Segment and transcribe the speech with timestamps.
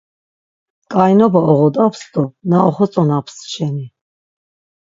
[0.91, 3.87] K̆ainoba oğodaps do na oxotzonaps şeni...